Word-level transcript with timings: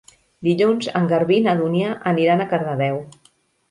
Dilluns 0.47 0.87
en 1.01 1.05
Garbí 1.13 1.39
i 1.43 1.45
na 1.51 1.55
Dúnia 1.61 1.95
aniran 2.15 2.43
a 2.49 2.53
Cardedeu. 2.57 3.03